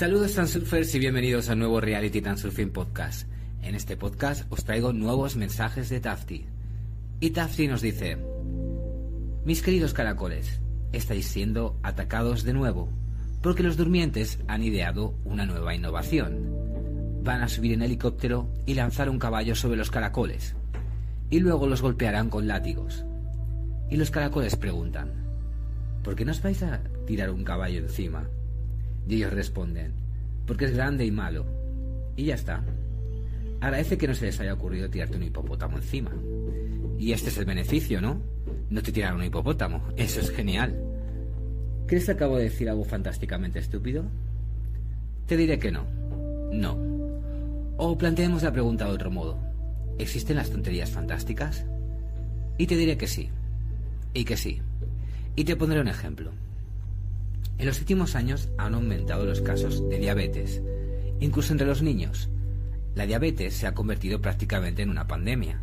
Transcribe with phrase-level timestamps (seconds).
[0.00, 3.28] Saludos Transurfers y bienvenidos a nuevo Reality Transurfing Podcast.
[3.60, 6.46] En este podcast os traigo nuevos mensajes de Tafti.
[7.20, 8.16] Y Tafti nos dice,
[9.44, 12.88] Mis queridos caracoles, estáis siendo atacados de nuevo,
[13.42, 16.48] porque los durmientes han ideado una nueva innovación.
[17.22, 20.56] Van a subir en helicóptero y lanzar un caballo sobre los caracoles,
[21.28, 23.04] y luego los golpearán con látigos.
[23.90, 25.12] Y los caracoles preguntan,
[26.02, 28.30] ¿por qué nos vais a tirar un caballo encima?
[29.10, 29.92] Y ellos responden,
[30.46, 31.44] porque es grande y malo.
[32.14, 32.62] Y ya está.
[33.60, 36.12] Agradece que no se les haya ocurrido tirarte un hipopótamo encima.
[36.96, 38.22] Y este es el beneficio, ¿no?
[38.70, 39.82] No te tiran un hipopótamo.
[39.96, 40.80] Eso es genial.
[41.88, 44.04] ¿Crees que acabo de decir algo fantásticamente estúpido?
[45.26, 45.86] Te diré que no.
[46.52, 46.78] No.
[47.78, 49.38] O planteemos la pregunta de otro modo.
[49.98, 51.66] ¿Existen las tonterías fantásticas?
[52.58, 53.28] Y te diré que sí.
[54.14, 54.62] Y que sí.
[55.34, 56.30] Y te pondré un ejemplo.
[57.60, 60.62] En los últimos años han aumentado los casos de diabetes,
[61.20, 62.30] incluso entre los niños.
[62.94, 65.60] La diabetes se ha convertido prácticamente en una pandemia.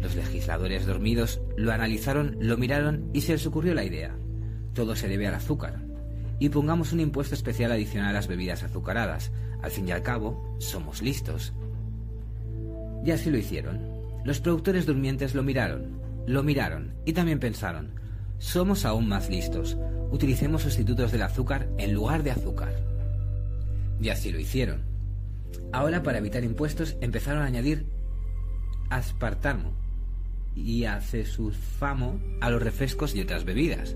[0.00, 4.14] Los legisladores dormidos lo analizaron, lo miraron y se les ocurrió la idea.
[4.72, 5.82] Todo se debe al azúcar.
[6.38, 9.32] Y pongamos un impuesto especial adicional a las bebidas azucaradas.
[9.62, 11.52] Al fin y al cabo, somos listos.
[13.04, 13.80] Y así lo hicieron.
[14.24, 17.90] Los productores durmientes lo miraron, lo miraron y también pensaron,
[18.38, 19.76] somos aún más listos,
[20.10, 22.72] utilicemos sustitutos del azúcar en lugar de azúcar.
[24.00, 24.82] Y así lo hicieron.
[25.72, 27.86] Ahora, para evitar impuestos, empezaron a añadir
[28.90, 29.72] aspartamo
[30.54, 33.94] y acesulfamo a los refrescos y otras bebidas.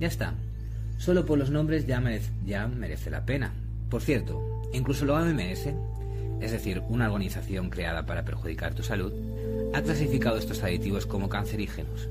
[0.00, 0.34] Ya está.
[0.96, 3.52] Solo por los nombres ya merece, ya merece la pena.
[3.90, 5.68] Por cierto, incluso la OMS,
[6.40, 9.12] es decir, una organización creada para perjudicar tu salud,
[9.74, 12.08] ha clasificado estos aditivos como cancerígenos.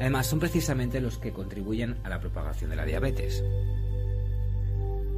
[0.00, 3.42] Además, son precisamente los que contribuyen a la propagación de la diabetes.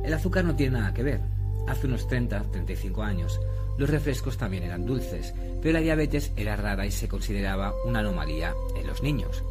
[0.04, 1.20] El azúcar no tiene nada que ver.
[1.66, 3.40] Hace unos 30-35 años,
[3.78, 8.54] los refrescos también eran dulces, pero la diabetes era rara y se consideraba una anomalía
[8.76, 9.42] en los niños.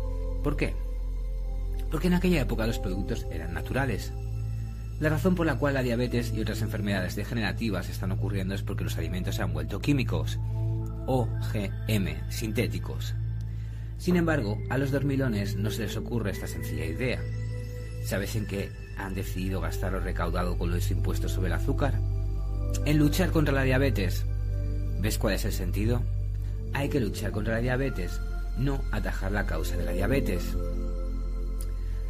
[0.43, 0.73] ¿Por qué?
[1.91, 4.13] Porque en aquella época los productos eran naturales.
[4.99, 8.85] La razón por la cual la diabetes y otras enfermedades degenerativas están ocurriendo es porque
[8.85, 10.39] los alimentos se han vuelto químicos,
[11.05, 13.13] OGM, sintéticos.
[13.97, 17.21] Sin embargo, a los dormilones no se les ocurre esta sencilla idea.
[18.05, 21.99] ¿Sabes en qué han decidido gastar lo recaudado con los impuestos sobre el azúcar?
[22.85, 24.25] En luchar contra la diabetes.
[25.01, 26.01] ¿Ves cuál es el sentido?
[26.73, 28.19] Hay que luchar contra la diabetes,
[28.57, 30.55] no atajar la causa de la diabetes.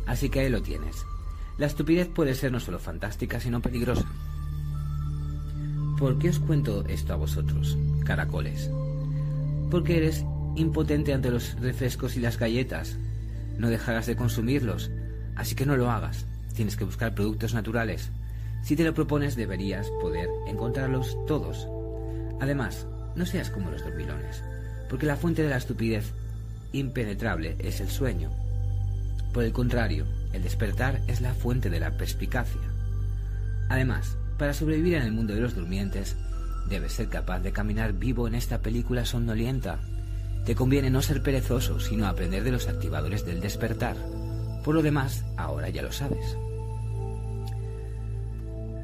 [0.06, 1.06] Así que ahí lo tienes.
[1.58, 4.06] La estupidez puede ser no solo fantástica, sino peligrosa.
[5.98, 8.70] ¿Por qué os cuento esto a vosotros, caracoles?
[9.72, 12.98] Porque eres impotente ante los refrescos y las galletas.
[13.58, 14.92] No dejarás de consumirlos,
[15.36, 16.26] así que no lo hagas.
[16.56, 18.12] Tienes que buscar productos naturales.
[18.64, 21.68] Si te lo propones deberías poder encontrarlos todos.
[22.40, 24.44] Además, no seas como los dormilones,
[24.90, 26.14] porque la fuente de la estupidez
[26.74, 28.30] impenetrable es el sueño.
[29.34, 32.62] Por el contrario, el despertar es la fuente de la perspicacia.
[33.70, 36.16] Además, para sobrevivir en el mundo de los durmientes,
[36.70, 39.80] debes ser capaz de caminar vivo en esta película somnolienta
[40.46, 43.98] te conviene no ser perezoso, sino aprender de los activadores del despertar.
[44.64, 46.38] Por lo demás, ahora ya lo sabes.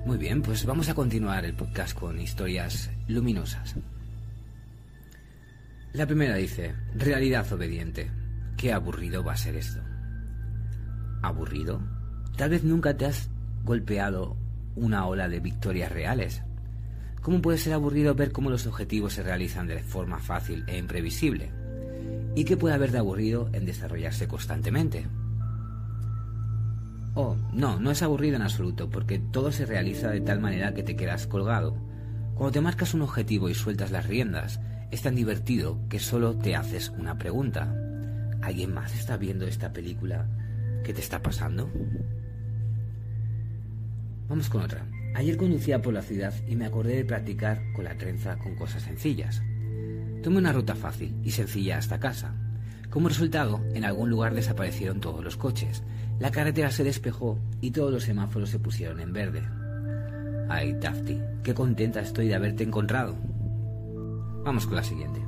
[0.06, 3.76] Muy bien, pues vamos a continuar el podcast con historias luminosas.
[5.94, 8.10] La primera dice, realidad obediente.
[8.58, 9.82] Qué aburrido va a ser esto.
[11.22, 11.82] ¿Aburrido?
[12.38, 13.30] Tal vez nunca te has
[13.64, 14.36] golpeado
[14.76, 16.42] una ola de victorias reales.
[17.22, 21.52] ¿Cómo puede ser aburrido ver cómo los objetivos se realizan de forma fácil e imprevisible?
[22.36, 25.08] ¿Y qué puede haber de aburrido en desarrollarse constantemente?
[27.14, 30.82] Oh, no, no es aburrido en absoluto, porque todo se realiza de tal manera que
[30.82, 31.78] te quedas colgado.
[32.34, 34.60] Cuando te marcas un objetivo y sueltas las riendas,
[34.90, 37.72] es tan divertido que solo te haces una pregunta.
[38.42, 40.28] ¿Alguien más está viendo esta película?
[40.84, 41.70] ¿Qué te está pasando?
[44.28, 44.88] Vamos con otra.
[45.14, 48.84] Ayer conducía por la ciudad y me acordé de practicar con la trenza con cosas
[48.84, 49.42] sencillas.
[50.24, 52.34] Tomé una ruta fácil y sencilla hasta casa.
[52.90, 55.84] Como resultado, en algún lugar desaparecieron todos los coches,
[56.20, 59.42] la carretera se despejó y todos los semáforos se pusieron en verde.
[60.50, 63.16] Ay, Tafty, qué contenta estoy de haberte encontrado.
[64.44, 65.22] Vamos con la siguiente.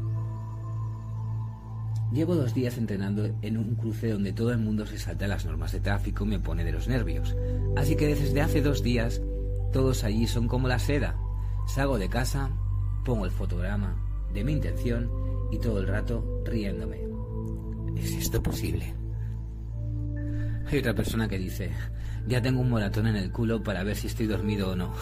[2.12, 5.72] Llevo dos días entrenando en un cruce donde todo el mundo se salta las normas
[5.72, 7.36] de tráfico y me pone de los nervios.
[7.76, 9.20] Así que desde hace dos días
[9.74, 11.18] todos allí son como la seda.
[11.68, 12.52] Salgo de casa,
[13.04, 13.98] pongo el fotograma
[14.34, 15.12] de mi intención
[15.52, 17.02] y todo el rato riéndome.
[17.98, 18.94] ¿Es esto posible?
[20.68, 21.72] Hay otra persona que dice,
[22.28, 24.94] ya tengo un moratón en el culo para ver si estoy dormido o no.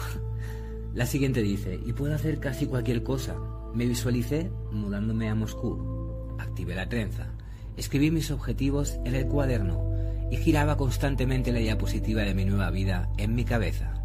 [0.94, 3.36] La siguiente dice, y puedo hacer casi cualquier cosa.
[3.74, 6.36] Me visualicé mudándome a Moscú.
[6.38, 7.28] Activé la trenza.
[7.76, 9.90] Escribí mis objetivos en el cuaderno
[10.30, 14.01] y giraba constantemente la diapositiva de mi nueva vida en mi cabeza.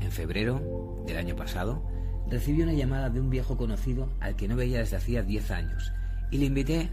[0.00, 1.86] En febrero del año pasado,
[2.28, 5.92] recibí una llamada de un viejo conocido al que no veía desde hacía 10 años
[6.30, 6.90] y le invité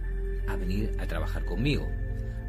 [0.47, 1.87] a venir a trabajar conmigo.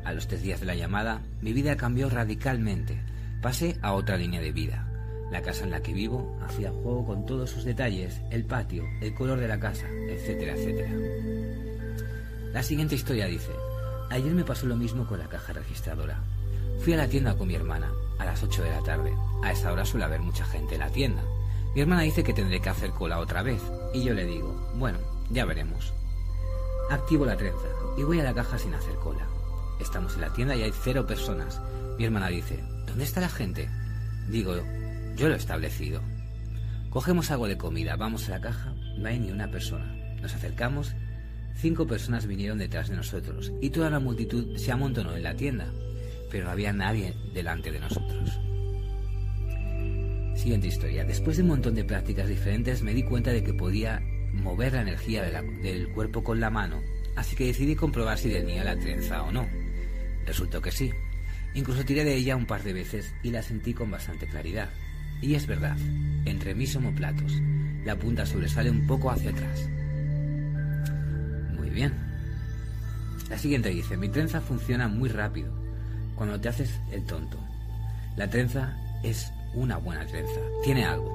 [0.04, 3.00] A los tres días de la llamada, mi vida cambió radicalmente.
[3.42, 4.86] Pasé a otra línea de vida.
[5.30, 9.14] La casa en la que vivo hacía juego con todos sus detalles, el patio, el
[9.14, 10.90] color de la casa, etcétera, etcétera.
[12.52, 13.52] La siguiente historia dice,
[14.10, 16.20] ayer me pasó lo mismo con la caja registradora.
[16.80, 19.14] Fui a la tienda con mi hermana, a las 8 de la tarde.
[19.42, 21.22] A esa hora suele haber mucha gente en la tienda.
[21.74, 23.60] Mi hermana dice que tendré que hacer cola otra vez,
[23.92, 24.98] y yo le digo, bueno,
[25.30, 25.92] ya veremos.
[26.90, 27.68] Activo la trenza
[27.98, 29.26] y voy a la caja sin hacer cola.
[29.78, 31.60] Estamos en la tienda y hay cero personas.
[31.98, 33.68] Mi hermana dice, ¿dónde está la gente?
[34.30, 34.54] Digo,
[35.16, 36.00] yo lo he establecido.
[36.88, 39.94] Cogemos algo de comida, vamos a la caja, no hay ni una persona.
[40.22, 40.94] Nos acercamos,
[41.56, 45.66] cinco personas vinieron detrás de nosotros y toda la multitud se amontonó en la tienda,
[46.30, 48.40] pero no había nadie delante de nosotros.
[50.36, 51.04] Siguiente historia.
[51.04, 54.00] Después de un montón de prácticas diferentes me di cuenta de que podía
[54.32, 56.80] mover la energía del cuerpo con la mano,
[57.16, 59.46] así que decidí comprobar si tenía la trenza o no.
[60.24, 60.90] Resultó que sí.
[61.54, 64.70] Incluso tiré de ella un par de veces y la sentí con bastante claridad.
[65.20, 65.76] Y es verdad,
[66.24, 67.32] entre mis homoplatos,
[67.84, 69.68] la punta sobresale un poco hacia atrás.
[71.56, 71.92] Muy bien.
[73.28, 75.52] La siguiente dice, mi trenza funciona muy rápido,
[76.20, 77.38] cuando te haces el tonto.
[78.14, 81.08] La trenza es una buena trenza, tiene algo.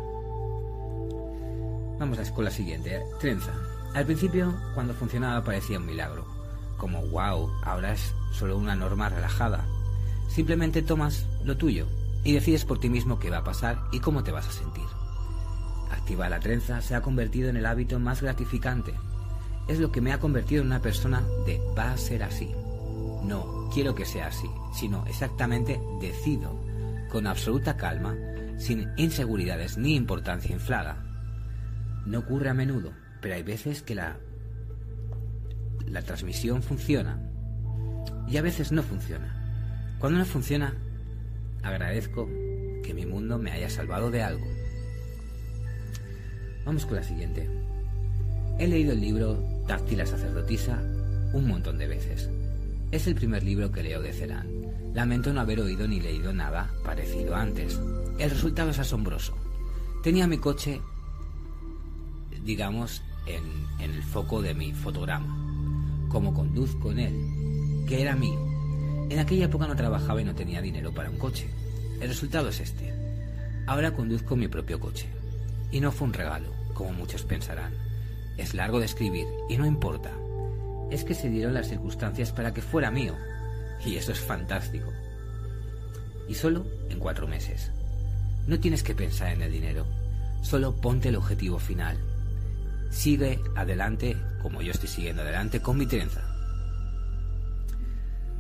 [2.00, 3.52] Vamos a la siguiente, trenza.
[3.94, 6.25] Al principio, cuando funcionaba parecía un milagro
[6.78, 9.63] como wow, ahora es solo una norma relajada.
[10.28, 11.86] Simplemente tomas lo tuyo
[12.24, 14.88] y decides por ti mismo qué va a pasar y cómo te vas a sentir.
[15.92, 18.96] Activar la trenza se ha convertido en el hábito más gratificante.
[19.68, 22.56] Es lo que me ha convertido en una persona de va a ser así.
[23.25, 26.60] No quiero que sea así, sino exactamente decido,
[27.10, 28.16] con absoluta calma,
[28.57, 31.04] sin inseguridades ni importancia inflada.
[32.06, 34.18] No ocurre a menudo, pero hay veces que la
[35.88, 37.19] la transmisión funciona
[38.27, 39.95] y a veces no funciona.
[40.00, 40.74] Cuando no funciona,
[41.63, 42.28] agradezco
[42.83, 44.45] que mi mundo me haya salvado de algo.
[46.66, 47.50] Vamos con la siguiente.
[48.60, 50.81] He leído el libro Táctil sacerdotisa
[51.33, 52.30] un montón de veces.
[52.91, 54.47] Es el primer libro que leo de Celan.
[54.93, 57.79] Lamento no haber oído ni leído nada parecido antes.
[58.17, 59.35] El resultado es asombroso.
[60.03, 60.81] Tenía mi coche,
[62.43, 63.43] digamos, en,
[63.83, 65.45] en el foco de mi fotograma
[66.15, 68.39] como conduzco en él, que era mío.
[69.09, 71.49] En aquella época no trabajaba y no tenía dinero para un coche.
[71.99, 72.93] El resultado es este.
[73.67, 75.09] Ahora conduzco mi propio coche.
[75.71, 77.73] Y no fue un regalo, como muchos pensarán.
[78.37, 80.11] Es largo de escribir y no importa.
[80.91, 83.15] Es que se dieron las circunstancias para que fuera mío.
[83.85, 84.91] Y eso es fantástico.
[86.27, 87.71] Y solo en cuatro meses.
[88.47, 89.85] No tienes que pensar en el dinero.
[90.42, 91.97] Solo ponte el objetivo final
[92.95, 96.21] sigue adelante como yo estoy siguiendo adelante con mi trenza.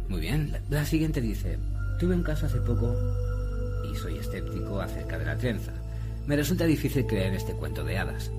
[0.07, 1.57] Muy bien, la, siguiente dice,
[1.99, 2.95] tuve un caso hace poco
[3.91, 5.73] y soy escéptico acerca de la trenza.
[6.27, 8.31] Me resulta difícil creer este cuento de hadas.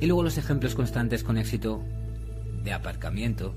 [0.00, 1.82] Y luego los ejemplos constantes con éxito
[2.68, 3.56] de aparcamiento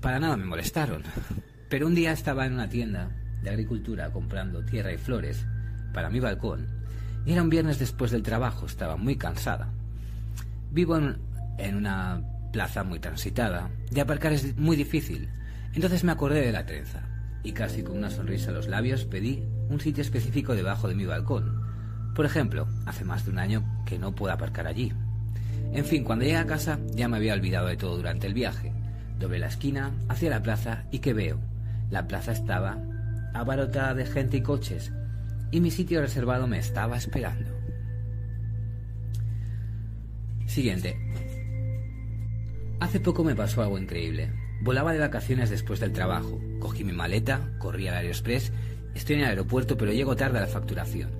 [0.00, 1.02] para nada me molestaron.
[1.68, 3.10] Pero un día estaba en una tienda
[3.42, 5.46] de agricultura comprando tierra y flores
[5.92, 6.78] para mi balcón
[7.24, 9.68] y era un viernes después del trabajo, estaba muy cansada.
[10.70, 13.70] Vivo en, una plaza muy transitada.
[13.90, 15.28] De aparcar es muy difícil.
[15.74, 17.02] Entonces me acordé de la trenza
[17.42, 21.04] y casi con una sonrisa en los labios pedí un sitio específico debajo de mi
[21.04, 21.62] balcón.
[22.14, 24.92] Por ejemplo, hace más de un año que no puedo aparcar allí.
[25.72, 28.72] En fin, cuando llegué a casa ya me había olvidado de todo durante el viaje.
[29.18, 31.38] Doblé la esquina hacia la plaza y ¿qué veo?
[31.90, 32.78] La plaza estaba
[33.34, 34.92] abarrotada de gente y coches
[35.50, 37.50] y mi sitio reservado me estaba esperando.
[40.46, 40.96] Siguiente.
[42.80, 44.32] Hace poco me pasó algo increíble.
[44.62, 46.40] Volaba de vacaciones después del trabajo.
[46.58, 48.52] Cogí mi maleta, corrí al Aeroexpress.
[48.94, 51.10] Estoy en el aeropuerto, pero llego tarde a la facturación.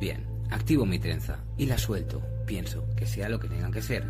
[0.00, 2.37] Bien, activo mi trenza y la suelto.
[2.48, 4.06] Pienso que sea lo que tengan que ser.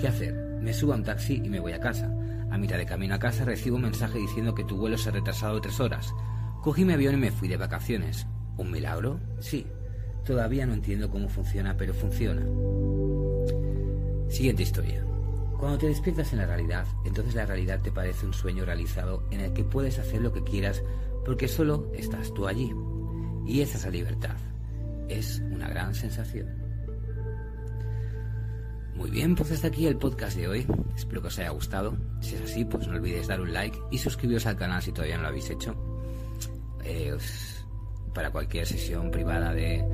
[0.00, 0.34] ¿Qué hacer?
[0.60, 2.12] Me subo a un taxi y me voy a casa.
[2.50, 5.12] A mitad de camino a casa recibo un mensaje diciendo que tu vuelo se ha
[5.12, 6.12] retrasado tres horas.
[6.60, 8.26] Cogí mi avión y me fui de vacaciones.
[8.56, 9.20] ¿Un milagro?
[9.38, 9.64] Sí.
[10.26, 12.42] Todavía no entiendo cómo funciona, pero funciona.
[14.28, 15.04] Siguiente historia.
[15.56, 19.40] Cuando te despiertas en la realidad, entonces la realidad te parece un sueño realizado en
[19.40, 20.82] el que puedes hacer lo que quieras
[21.24, 22.74] porque solo estás tú allí.
[23.46, 24.36] Y esa es la libertad.
[25.08, 26.57] Es una gran sensación.
[28.98, 30.66] Muy bien, pues hasta aquí el podcast de hoy.
[30.96, 31.96] Espero que os haya gustado.
[32.20, 35.14] Si es así, pues no olvidéis dar un like y suscribiros al canal si todavía
[35.16, 35.76] no lo habéis hecho.
[36.84, 37.16] Eh,
[38.12, 39.84] para cualquier sesión privada de,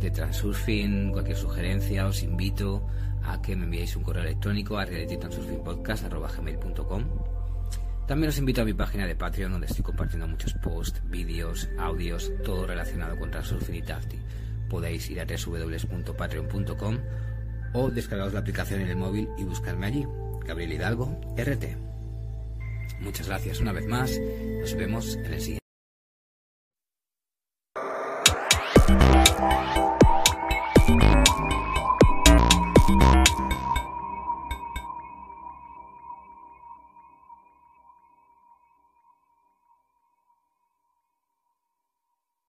[0.00, 2.84] de Transurfing, cualquier sugerencia, os invito
[3.22, 7.04] a que me enviéis un correo electrónico a realitytransurfingpodcast.com
[8.08, 12.32] También os invito a mi página de Patreon donde estoy compartiendo muchos posts, vídeos, audios,
[12.44, 14.18] todo relacionado con Transurfing y Tafti.
[14.68, 16.98] Podéis ir a www.patreon.com
[17.72, 20.06] o descargaros la aplicación en el móvil y buscarme allí,
[20.44, 21.64] Gabriel Hidalgo, RT.
[23.00, 24.18] Muchas gracias una vez más,
[24.60, 25.59] nos vemos en el siguiente.